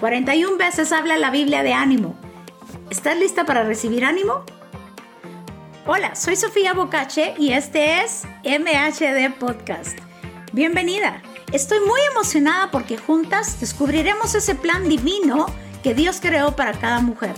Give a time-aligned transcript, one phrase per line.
[0.00, 2.14] 41 veces habla la Biblia de ánimo.
[2.90, 4.44] ¿Estás lista para recibir ánimo?
[5.86, 9.98] Hola, soy Sofía Bocache y este es MHD Podcast.
[10.52, 11.22] Bienvenida.
[11.50, 15.46] Estoy muy emocionada porque juntas descubriremos ese plan divino
[15.82, 17.34] que Dios creó para cada mujer.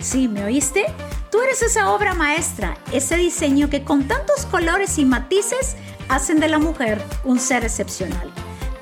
[0.00, 0.86] ¿Sí, me oíste?
[1.30, 5.76] Tú eres esa obra maestra, ese diseño que con tantos colores y matices
[6.08, 8.32] hacen de la mujer un ser excepcional.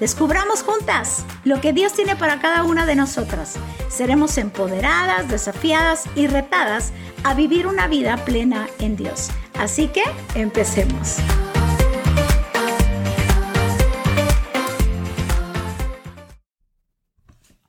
[0.01, 3.57] Descubramos juntas lo que Dios tiene para cada una de nosotras.
[3.89, 6.93] Seremos empoderadas, desafiadas y retadas
[7.25, 9.31] a vivir una vida plena en Dios.
[9.59, 10.05] Así que
[10.37, 11.17] empecemos.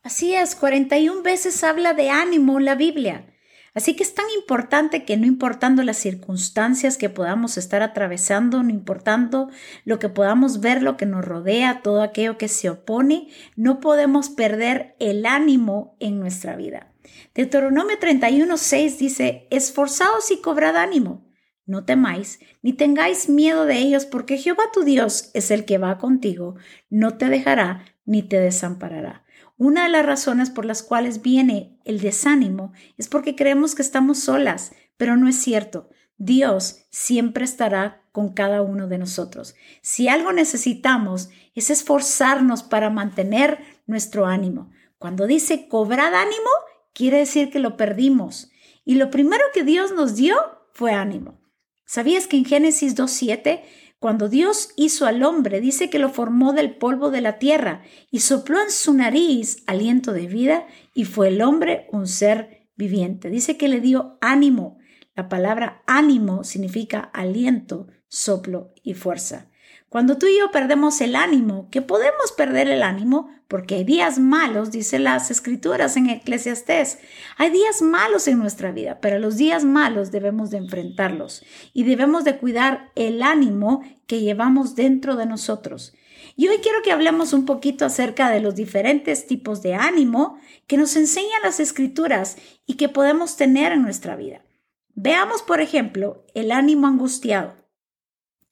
[0.04, 3.26] Así es, 41 veces habla de ánimo la Biblia.
[3.74, 8.70] Así que es tan importante que no importando las circunstancias que podamos estar atravesando, no
[8.70, 9.50] importando
[9.86, 14.30] lo que podamos ver, lo que nos rodea, todo aquello que se opone, no podemos
[14.30, 16.94] perder el ánimo en nuestra vida.
[17.34, 21.30] Deuteronomio 31.6 dice, esforzaos y cobrad ánimo.
[21.66, 26.00] No temáis, ni tengáis miedo de ellos, porque Jehová tu Dios es el que va
[26.00, 26.56] contigo,
[26.90, 29.24] no te dejará ni te desamparará.
[29.60, 34.18] Una de las razones por las cuales viene el desánimo es porque creemos que estamos
[34.18, 35.90] solas, pero no es cierto.
[36.18, 39.56] Dios siempre estará con cada uno de nosotros.
[39.82, 44.72] Si algo necesitamos es esforzarnos para mantener nuestro ánimo.
[44.98, 46.50] Cuando dice cobrad ánimo,
[46.94, 48.52] quiere decir que lo perdimos.
[48.86, 50.38] Y lo primero que Dios nos dio
[50.72, 51.42] fue ánimo.
[51.86, 53.62] ¿Sabías que en Génesis 2.7
[54.00, 58.20] cuando Dios hizo al hombre, dice que lo formó del polvo de la tierra y
[58.20, 63.30] sopló en su nariz aliento de vida y fue el hombre un ser viviente.
[63.30, 64.78] Dice que le dio ánimo.
[65.16, 69.52] La palabra ánimo significa aliento, soplo y fuerza.
[69.90, 74.20] Cuando tú y yo perdemos el ánimo, que podemos perder el ánimo porque hay días
[74.20, 77.00] malos, dice las escrituras en Eclesiastés,
[77.38, 81.44] hay días malos en nuestra vida, pero los días malos debemos de enfrentarlos
[81.74, 85.96] y debemos de cuidar el ánimo que llevamos dentro de nosotros.
[86.36, 90.78] Y hoy quiero que hablemos un poquito acerca de los diferentes tipos de ánimo que
[90.78, 92.38] nos enseñan las escrituras
[92.68, 94.46] y que podemos tener en nuestra vida.
[94.94, 97.59] Veamos, por ejemplo, el ánimo angustiado.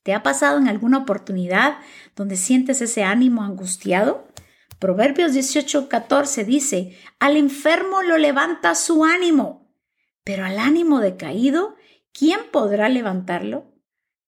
[0.07, 1.79] ¿Te ha pasado en alguna oportunidad
[2.15, 4.25] donde sientes ese ánimo angustiado?
[4.79, 9.69] Proverbios 18:14 dice, al enfermo lo levanta su ánimo,
[10.23, 11.75] pero al ánimo decaído,
[12.13, 13.73] ¿quién podrá levantarlo?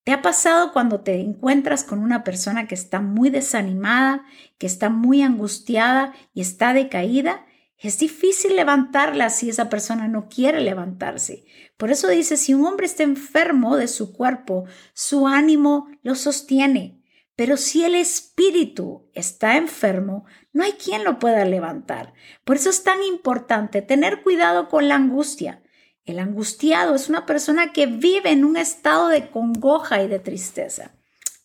[0.03, 4.25] ¿Te ha pasado cuando te encuentras con una persona que está muy desanimada,
[4.57, 7.45] que está muy angustiada y está decaída?
[7.81, 11.45] Es difícil levantarla si esa persona no quiere levantarse.
[11.77, 17.01] Por eso dice, si un hombre está enfermo de su cuerpo, su ánimo lo sostiene.
[17.37, 22.13] Pero si el espíritu está enfermo, no hay quien lo pueda levantar.
[22.43, 25.63] Por eso es tan importante tener cuidado con la angustia.
[26.03, 30.98] El angustiado es una persona que vive en un estado de congoja y de tristeza.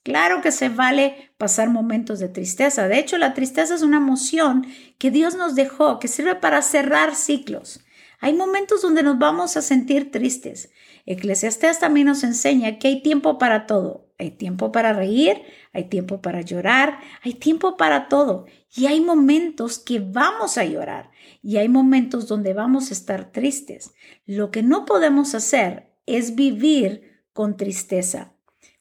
[0.05, 2.89] Claro que se vale pasar momentos de tristeza.
[2.89, 4.67] De hecho, la tristeza es una emoción
[4.99, 7.81] que Dios nos dejó, que sirve para cerrar ciclos.
[8.21, 10.71] Hay momentos donde nos vamos a sentir tristes.
[11.07, 14.13] Eclesiastés también nos enseña que hay tiempo para todo.
[14.19, 15.43] Hay tiempo para reír,
[15.73, 18.45] hay tiempo para llorar, hay tiempo para todo.
[18.77, 21.11] Y hay momentos que vamos a llorar
[21.43, 23.95] y hay momentos donde vamos a estar tristes.
[24.27, 28.34] Lo que no podemos hacer es vivir con tristeza.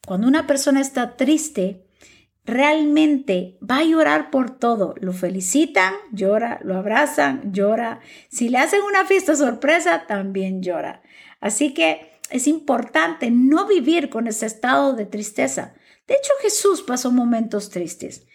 [0.05, 1.85] Cuando una persona está triste,
[2.43, 4.95] realmente va a llorar por todo.
[4.99, 8.01] Lo felicitan, llora, lo abrazan, llora.
[8.29, 11.03] Si le hacen una fiesta sorpresa, también llora.
[11.39, 15.73] Así que es importante no vivir con ese estado de tristeza.
[16.05, 18.25] De hecho, Jesús pasó momentos tristes.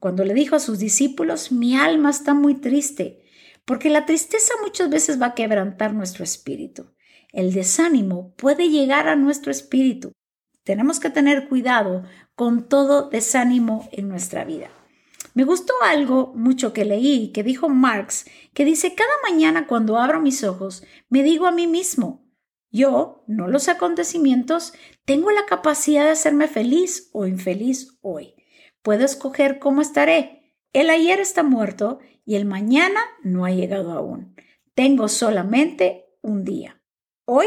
[0.00, 3.22] Cuando le dijo a sus discípulos, mi alma está muy triste,
[3.66, 6.94] porque la tristeza muchas veces va a quebrantar nuestro espíritu.
[7.32, 10.12] El desánimo puede llegar a nuestro espíritu
[10.68, 12.02] tenemos que tener cuidado
[12.34, 14.68] con todo desánimo en nuestra vida.
[15.32, 20.20] Me gustó algo mucho que leí que dijo Marx, que dice, cada mañana cuando abro
[20.20, 22.28] mis ojos, me digo a mí mismo,
[22.70, 24.74] yo, no los acontecimientos,
[25.06, 28.34] tengo la capacidad de hacerme feliz o infeliz hoy.
[28.82, 30.52] Puedo escoger cómo estaré.
[30.74, 34.36] El ayer está muerto y el mañana no ha llegado aún.
[34.74, 36.82] Tengo solamente un día.
[37.24, 37.46] Hoy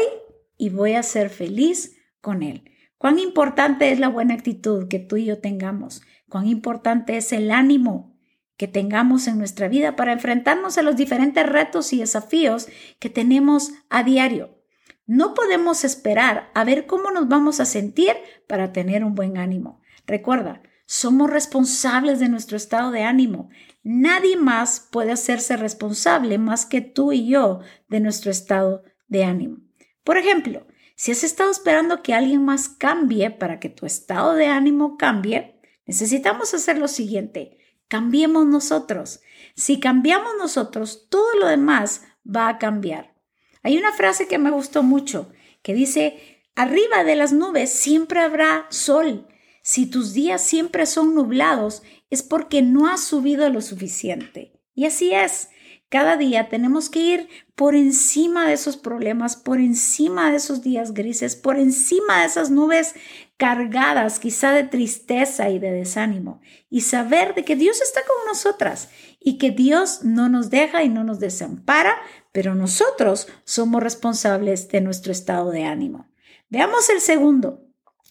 [0.58, 2.64] y voy a ser feliz con él.
[3.02, 6.02] Cuán importante es la buena actitud que tú y yo tengamos.
[6.28, 8.16] Cuán importante es el ánimo
[8.56, 12.68] que tengamos en nuestra vida para enfrentarnos a los diferentes retos y desafíos
[13.00, 14.56] que tenemos a diario.
[15.04, 18.12] No podemos esperar a ver cómo nos vamos a sentir
[18.46, 19.80] para tener un buen ánimo.
[20.06, 23.48] Recuerda, Somos responsables de nuestro estado de ánimo.
[23.82, 29.56] Nadie más puede hacerse responsable más que tú y yo de nuestro estado de ánimo.
[30.04, 30.66] Por ejemplo,
[30.96, 35.60] si has estado esperando que alguien más cambie para que tu estado de ánimo cambie,
[35.86, 37.58] necesitamos hacer lo siguiente.
[37.88, 39.20] Cambiemos nosotros.
[39.54, 43.14] Si cambiamos nosotros, todo lo demás va a cambiar.
[43.62, 45.30] Hay una frase que me gustó mucho
[45.62, 49.28] que dice, arriba de las nubes siempre habrá sol.
[49.62, 54.60] Si tus días siempre son nublados, es porque no has subido lo suficiente.
[54.74, 55.50] Y así es.
[55.92, 60.94] Cada día tenemos que ir por encima de esos problemas, por encima de esos días
[60.94, 62.94] grises, por encima de esas nubes
[63.36, 66.40] cargadas quizá de tristeza y de desánimo
[66.70, 68.88] y saber de que Dios está con nosotras
[69.20, 72.00] y que Dios no nos deja y no nos desampara,
[72.32, 76.08] pero nosotros somos responsables de nuestro estado de ánimo.
[76.48, 77.66] Veamos el segundo,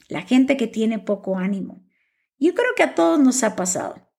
[0.07, 1.83] la gente que tiene poco ánimo.
[2.37, 4.10] Yo creo que a todos nos ha pasado.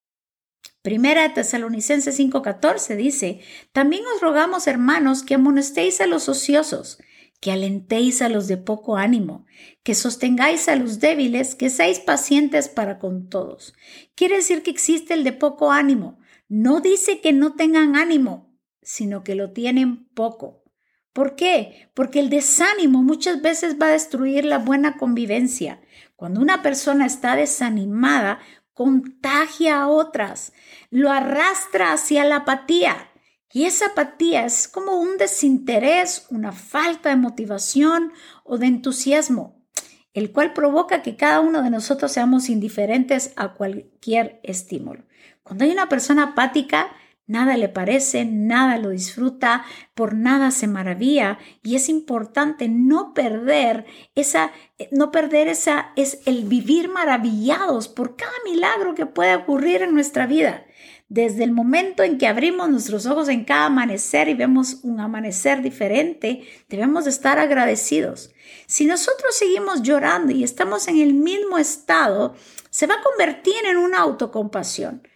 [0.83, 3.41] Primera Tesalonicenses 5:14 dice,
[3.73, 6.99] también os rogamos, hermanos, que amonestéis a los ociosos,
[7.41, 9.47] que alentéis a los de poco ánimo,
[9.85, 13.75] que sostengáis a los débiles, que seáis pacientes para con todos.
[14.17, 16.19] Quiere decir que existe el de poco ánimo.
[16.49, 18.53] No dice que no tengan ánimo,
[18.83, 20.63] sino que lo tienen poco.
[21.13, 21.91] ¿Por qué?
[21.95, 25.81] Porque el desánimo muchas veces va a destruir la buena convivencia.
[26.17, 28.39] Cuando una persona está desanimada,
[28.75, 30.53] contagia a otras,
[30.91, 33.11] lo arrastra hacia la apatía.
[33.53, 38.13] Y esa apatía es como un desinterés, una falta de motivación
[38.45, 39.63] o de entusiasmo,
[40.15, 45.05] el cual provoca que cada uno de nosotros seamos indiferentes a cualquier estímulo.
[45.43, 46.95] Cuando hay una persona apática,
[47.27, 49.65] Nada le parece, nada lo disfruta,
[49.95, 54.51] por nada se maravilla y es importante no perder esa
[54.91, 60.27] no perder esa es el vivir maravillados por cada milagro que puede ocurrir en nuestra
[60.27, 60.65] vida.
[61.09, 65.61] Desde el momento en que abrimos nuestros ojos en cada amanecer y vemos un amanecer
[65.61, 68.33] diferente, debemos estar agradecidos.
[68.67, 72.35] Si nosotros seguimos llorando y estamos en el mismo estado,
[72.71, 75.07] se va a convertir en una autocompasión.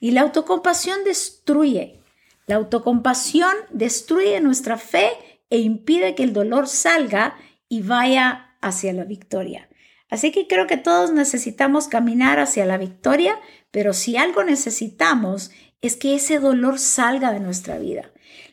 [0.00, 2.00] Y la autocompasión destruye.
[2.46, 5.12] La autocompasión destruye nuestra fe
[5.50, 7.36] e impide que el dolor salga
[7.68, 9.68] y vaya hacia la victoria.
[10.08, 13.38] Así que creo que todos necesitamos caminar hacia la victoria,
[13.70, 18.10] pero si algo necesitamos es que ese dolor salga de nuestra vida.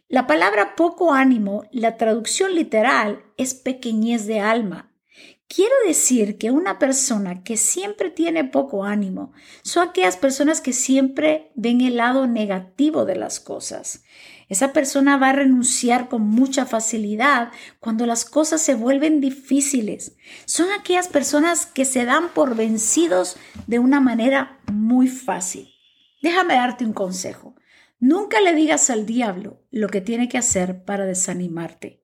[0.07, 4.86] La palabra poco ánimo, la traducción literal es pequeñez de alma.
[5.49, 9.31] Quiero decir que una persona que siempre tiene poco ánimo
[9.63, 14.03] son aquellas personas que siempre ven el lado negativo de las cosas.
[14.49, 20.17] Esa persona va a renunciar con mucha facilidad cuando las cosas se vuelven difíciles.
[20.43, 25.69] Son aquellas personas que se dan por vencidos de una manera muy fácil.
[26.21, 27.55] Déjame darte un consejo.
[27.99, 32.03] Nunca le digas al diablo lo que tiene que hacer para desanimarte.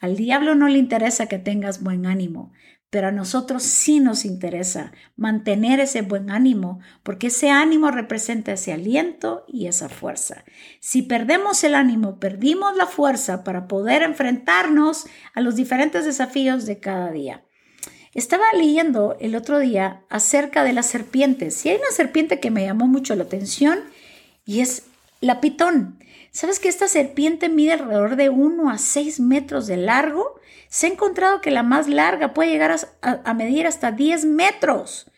[0.00, 2.52] Al diablo no le interesa que tengas buen ánimo,
[2.94, 8.72] pero a nosotros sí nos interesa mantener ese buen ánimo, porque ese ánimo representa ese
[8.72, 10.44] aliento y esa fuerza.
[10.78, 16.78] Si perdemos el ánimo, perdimos la fuerza para poder enfrentarnos a los diferentes desafíos de
[16.78, 17.42] cada día.
[18.12, 22.64] Estaba leyendo el otro día acerca de las serpientes y hay una serpiente que me
[22.64, 23.80] llamó mucho la atención
[24.46, 24.84] y es
[25.20, 25.98] la pitón.
[26.30, 30.38] ¿Sabes que esta serpiente mide alrededor de 1 a 6 metros de largo?
[30.74, 35.08] Se ha encontrado que la más larga puede llegar a, medir hasta 10 metros.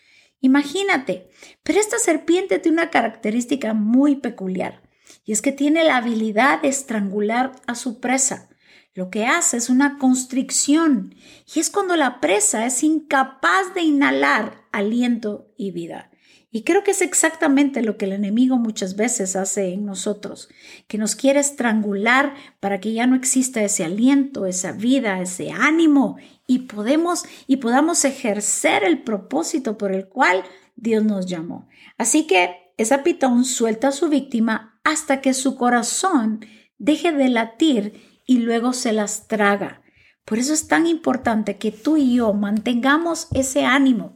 [0.43, 1.31] Imagínate,
[1.63, 4.83] pero esta serpiente tiene una característica muy peculiar
[5.25, 8.51] y es que tiene la habilidad de estrangular a su presa.
[8.93, 11.15] Lo que hace es una constricción
[11.55, 16.11] y es cuando la presa es incapaz de inhalar aliento y vida.
[16.51, 20.49] Y creo que es exactamente lo que el enemigo muchas veces hace en nosotros,
[20.87, 26.17] que nos quiere estrangular para que ya no exista ese aliento, esa vida, ese ánimo
[26.47, 30.45] y podemos y podamos ejercer el propósito por el cual
[30.77, 31.69] Dios nos llamó.
[31.99, 36.41] Así que esa pitón suelta a su víctima hasta que su corazón
[36.79, 39.83] deje de latir y luego se las traga.
[40.25, 44.16] Por eso es tan importante que tú y yo mantengamos ese ánimo,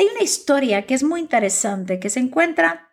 [0.00, 2.88] hay una historia que es muy interesante que se encuentra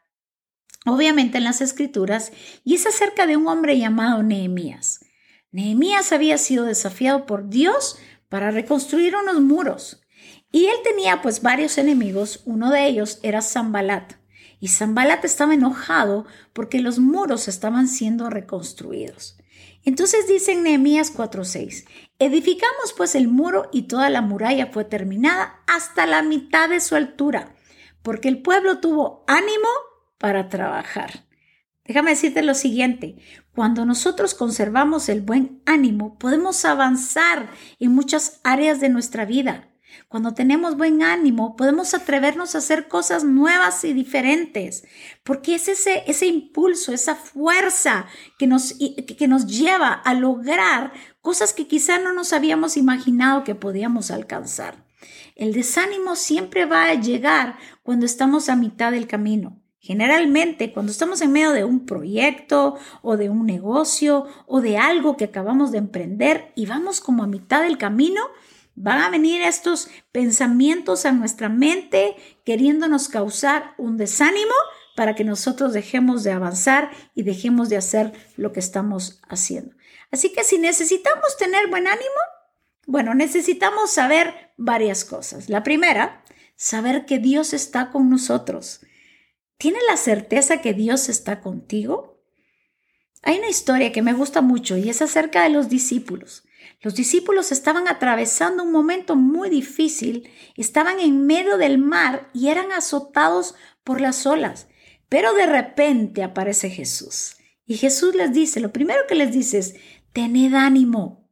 [0.85, 2.33] obviamente en las escrituras
[2.65, 5.05] y es acerca de un hombre llamado Nehemías.
[5.51, 7.97] Nehemías había sido desafiado por Dios
[8.27, 10.01] para reconstruir unos muros
[10.51, 14.15] y él tenía pues varios enemigos, uno de ellos era Zambalat.
[14.59, 19.37] Y Zambalat estaba enojado porque los muros estaban siendo reconstruidos.
[19.83, 21.85] Entonces dice en Nehemías 4:6,
[22.19, 26.95] edificamos pues el muro y toda la muralla fue terminada hasta la mitad de su
[26.95, 27.55] altura,
[28.01, 29.69] porque el pueblo tuvo ánimo
[30.17, 31.25] para trabajar.
[31.85, 33.15] Déjame decirte lo siguiente,
[33.55, 37.49] cuando nosotros conservamos el buen ánimo, podemos avanzar
[37.79, 39.69] en muchas áreas de nuestra vida.
[40.07, 44.85] Cuando tenemos buen ánimo, podemos atrevernos a hacer cosas nuevas y diferentes,
[45.23, 48.05] porque es ese, ese impulso, esa fuerza
[48.37, 53.55] que nos, que nos lleva a lograr cosas que quizá no nos habíamos imaginado que
[53.55, 54.85] podíamos alcanzar.
[55.35, 59.61] El desánimo siempre va a llegar cuando estamos a mitad del camino.
[59.79, 65.15] Generalmente, cuando estamos en medio de un proyecto o de un negocio o de algo
[65.15, 68.21] que acabamos de emprender y vamos como a mitad del camino,
[68.77, 72.15] van a venir estos pensamientos a nuestra mente
[72.45, 74.53] queriéndonos causar un desánimo
[74.95, 79.75] para que nosotros dejemos de avanzar y dejemos de hacer lo que estamos haciendo.
[80.11, 82.21] Así que si necesitamos tener buen ánimo,
[82.85, 85.49] bueno, necesitamos saber varias cosas.
[85.49, 86.23] La primera,
[86.55, 88.81] saber que Dios está con nosotros.
[89.57, 92.23] ¿Tienes la certeza que Dios está contigo?
[93.23, 96.46] Hay una historia que me gusta mucho y es acerca de los discípulos.
[96.81, 102.71] Los discípulos estaban atravesando un momento muy difícil, estaban en medio del mar y eran
[102.71, 104.67] azotados por las olas.
[105.09, 107.37] Pero de repente aparece Jesús.
[107.65, 109.75] Y Jesús les dice, lo primero que les dice es,
[110.13, 111.29] tened ánimo.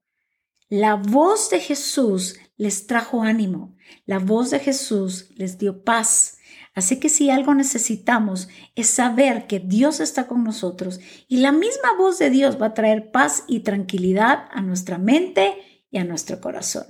[0.70, 3.76] La voz de Jesús les trajo ánimo.
[4.06, 6.38] La voz de Jesús les dio paz.
[6.76, 11.96] Así que si algo necesitamos es saber que Dios está con nosotros y la misma
[11.98, 15.56] voz de Dios va a traer paz y tranquilidad a nuestra mente
[15.90, 16.86] y a nuestro corazón.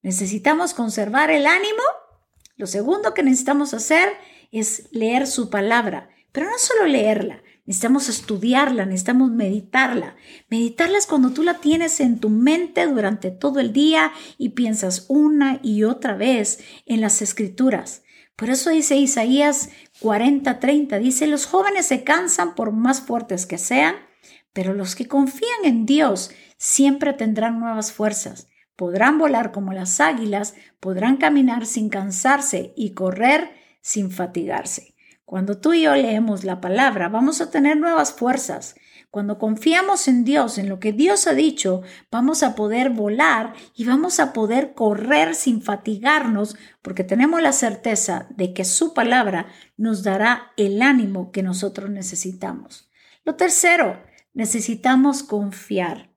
[0.00, 1.82] Necesitamos conservar el ánimo.
[2.56, 4.08] Lo segundo que necesitamos hacer
[4.52, 10.14] es leer su palabra, pero no solo leerla, necesitamos estudiarla, necesitamos meditarla.
[10.48, 15.06] Meditarla es cuando tú la tienes en tu mente durante todo el día y piensas
[15.08, 18.04] una y otra vez en las escrituras.
[18.36, 23.96] Por eso dice Isaías 40:30, dice, los jóvenes se cansan por más fuertes que sean,
[24.52, 28.48] pero los que confían en Dios siempre tendrán nuevas fuerzas.
[28.76, 33.50] Podrán volar como las águilas, podrán caminar sin cansarse y correr
[33.80, 34.94] sin fatigarse.
[35.24, 38.76] Cuando tú y yo leemos la palabra, vamos a tener nuevas fuerzas.
[39.16, 41.80] Cuando confiamos en Dios, en lo que Dios ha dicho,
[42.10, 48.26] vamos a poder volar y vamos a poder correr sin fatigarnos porque tenemos la certeza
[48.28, 49.46] de que su palabra
[49.78, 52.90] nos dará el ánimo que nosotros necesitamos.
[53.24, 54.02] Lo tercero,
[54.34, 56.10] necesitamos confiar.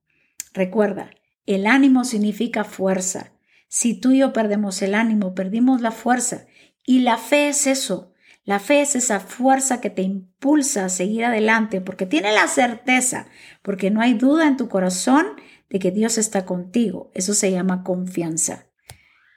[0.54, 1.10] Recuerda,
[1.46, 3.32] el ánimo significa fuerza.
[3.70, 6.48] Si tú y yo perdemos el ánimo, perdimos la fuerza.
[6.86, 8.09] Y la fe es eso,
[8.50, 13.28] la fe es esa fuerza que te impulsa a seguir adelante porque tiene la certeza,
[13.62, 15.28] porque no hay duda en tu corazón
[15.70, 17.12] de que Dios está contigo.
[17.14, 18.66] Eso se llama confianza.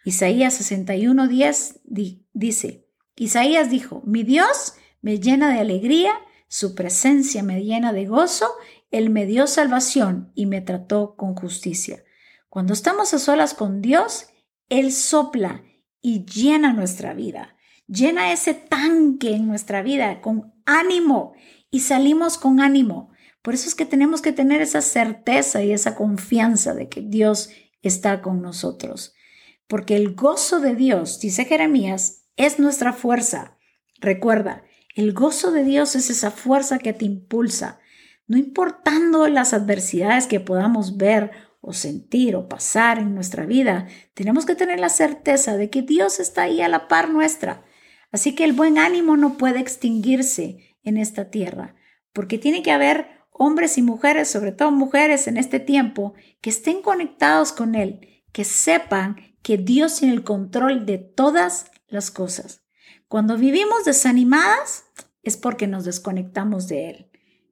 [0.06, 1.82] Isaías 61:10
[2.32, 6.14] dice, Isaías dijo, mi Dios me llena de alegría,
[6.48, 8.48] su presencia me llena de gozo,
[8.90, 12.02] Él me dio salvación y me trató con justicia.
[12.48, 14.28] Cuando estamos a solas con Dios,
[14.70, 15.64] Él sopla
[16.00, 17.56] y llena nuestra vida.
[17.86, 21.34] Llena ese tanque en nuestra vida con ánimo
[21.70, 23.10] y salimos con ánimo.
[23.42, 27.50] Por eso es que tenemos que tener esa certeza y esa confianza de que Dios
[27.82, 29.14] está con nosotros.
[29.66, 33.58] Porque el gozo de Dios, dice Jeremías, es nuestra fuerza.
[34.00, 34.62] Recuerda,
[34.94, 37.80] el gozo de Dios es esa fuerza que te impulsa,
[38.26, 44.46] no importando las adversidades que podamos ver o sentir o pasar en nuestra vida, tenemos
[44.46, 47.64] que tener la certeza de que Dios está ahí a la par nuestra
[48.12, 51.74] Así que el buen ánimo no puede extinguirse en esta tierra,
[52.12, 56.82] porque tiene que haber hombres y mujeres, sobre todo mujeres en este tiempo, que estén
[56.82, 62.62] conectados con Él, que sepan que Dios tiene el control de todas las cosas.
[63.08, 64.84] Cuando vivimos desanimadas
[65.22, 67.10] es porque nos desconectamos de Él.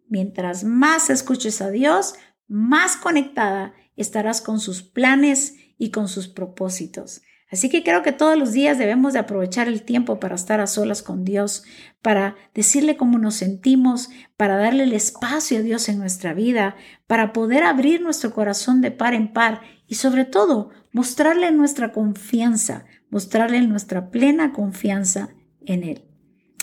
[0.09, 2.15] Mientras más escuches a Dios,
[2.49, 7.23] más conectada estarás con sus planes y con sus propósitos.
[7.53, 10.69] Así que creo que todos los días debemos de aprovechar el tiempo para estar a
[10.69, 11.65] solas con Dios,
[12.01, 16.77] para decirle cómo nos sentimos, para darle el espacio a Dios en nuestra vida,
[17.09, 22.85] para poder abrir nuestro corazón de par en par y sobre todo mostrarle nuestra confianza,
[23.11, 25.31] mostrarle nuestra plena confianza
[25.67, 26.05] en Él.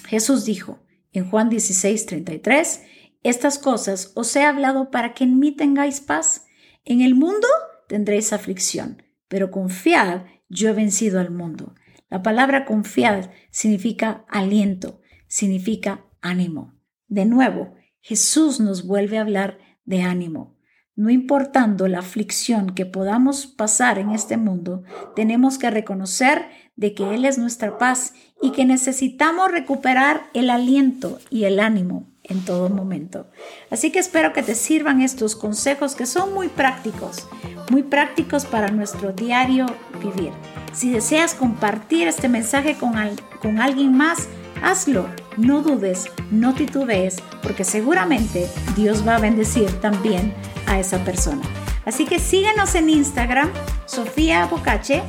[0.05, 0.79] Jesús dijo
[1.11, 2.81] en Juan 16, 33,
[3.23, 6.45] estas cosas os he hablado para que en mí tengáis paz.
[6.85, 7.47] En el mundo
[7.89, 11.75] tendréis aflicción, pero confiad yo he vencido al mundo.
[12.09, 16.73] La palabra confiar significa aliento, significa ánimo.
[17.07, 20.57] De nuevo, Jesús nos vuelve a hablar de ánimo.
[20.95, 24.83] No importando la aflicción que podamos pasar en este mundo,
[25.15, 31.19] tenemos que reconocer de que Él es nuestra paz y que necesitamos recuperar el aliento
[31.29, 33.27] y el ánimo en todo momento.
[33.71, 37.27] Así que espero que te sirvan estos consejos que son muy prácticos,
[37.69, 39.65] muy prácticos para nuestro diario
[40.01, 40.31] vivir.
[40.73, 42.93] Si deseas compartir este mensaje con,
[43.41, 44.27] con alguien más,
[44.61, 45.07] hazlo.
[45.37, 50.33] No dudes, no titubees, porque seguramente Dios va a bendecir también
[50.65, 51.43] a esa persona.
[51.85, 53.49] Así que síguenos en Instagram,
[53.85, 55.03] Sofía Bocache,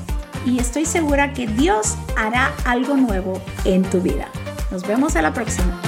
[0.47, 4.29] y estoy segura que Dios hará algo nuevo en tu vida.
[4.71, 5.88] Nos vemos a la próxima.